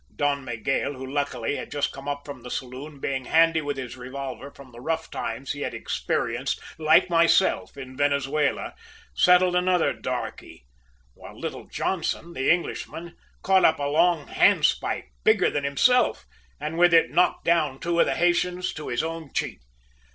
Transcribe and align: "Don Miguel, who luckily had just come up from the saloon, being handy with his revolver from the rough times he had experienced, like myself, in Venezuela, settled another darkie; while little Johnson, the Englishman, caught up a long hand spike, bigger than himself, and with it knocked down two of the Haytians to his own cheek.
"Don 0.15 0.43
Miguel, 0.43 0.93
who 0.93 1.05
luckily 1.05 1.57
had 1.57 1.69
just 1.69 1.91
come 1.91 2.07
up 2.07 2.25
from 2.25 2.41
the 2.41 2.49
saloon, 2.49 2.99
being 2.99 3.25
handy 3.25 3.61
with 3.61 3.77
his 3.77 3.95
revolver 3.95 4.49
from 4.49 4.71
the 4.71 4.81
rough 4.81 5.11
times 5.11 5.51
he 5.51 5.61
had 5.61 5.75
experienced, 5.75 6.59
like 6.79 7.07
myself, 7.07 7.77
in 7.77 7.95
Venezuela, 7.95 8.73
settled 9.13 9.55
another 9.55 9.93
darkie; 9.93 10.65
while 11.13 11.39
little 11.39 11.67
Johnson, 11.67 12.33
the 12.33 12.51
Englishman, 12.51 13.15
caught 13.43 13.63
up 13.63 13.77
a 13.77 13.83
long 13.83 14.25
hand 14.25 14.65
spike, 14.65 15.11
bigger 15.23 15.51
than 15.51 15.63
himself, 15.65 16.25
and 16.59 16.79
with 16.79 16.95
it 16.95 17.11
knocked 17.11 17.45
down 17.45 17.77
two 17.77 17.99
of 17.99 18.07
the 18.07 18.15
Haytians 18.15 18.73
to 18.73 18.87
his 18.87 19.03
own 19.03 19.31
cheek. 19.33 19.59